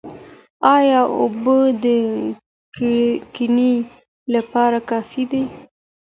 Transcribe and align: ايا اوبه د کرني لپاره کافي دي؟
ايا 0.75 1.01
اوبه 1.17 1.57
د 1.83 1.85
کرني 3.35 3.73
لپاره 4.33 4.77
کافي 4.89 5.23
دي؟ 5.31 5.43